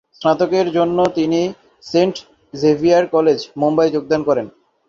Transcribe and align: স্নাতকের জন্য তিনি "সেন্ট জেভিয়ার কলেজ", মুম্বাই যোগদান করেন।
স্নাতকের 0.15 0.67
জন্য 0.77 0.97
তিনি 1.17 1.41
"সেন্ট 1.85 2.15
জেভিয়ার 2.53 3.03
কলেজ", 3.15 3.39
মুম্বাই 3.61 3.89
যোগদান 3.95 4.21
করেন। 4.27 4.45